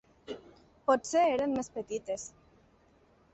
Potser 0.87 1.21
eren 1.33 1.53
més 1.59 1.69
petites. 1.77 2.25